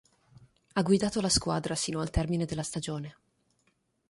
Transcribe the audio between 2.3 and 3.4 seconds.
della stagione.